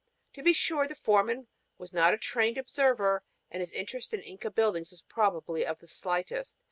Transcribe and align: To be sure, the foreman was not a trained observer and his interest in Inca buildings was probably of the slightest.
To 0.33 0.41
be 0.41 0.51
sure, 0.51 0.87
the 0.87 0.95
foreman 0.95 1.45
was 1.77 1.93
not 1.93 2.11
a 2.15 2.17
trained 2.17 2.57
observer 2.57 3.23
and 3.51 3.59
his 3.59 3.71
interest 3.71 4.15
in 4.15 4.21
Inca 4.21 4.49
buildings 4.49 4.89
was 4.89 5.03
probably 5.03 5.63
of 5.63 5.77
the 5.79 5.87
slightest. 5.87 6.57